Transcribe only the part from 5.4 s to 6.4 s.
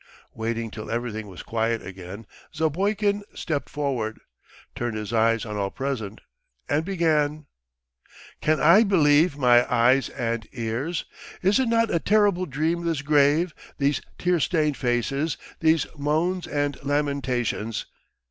on all present,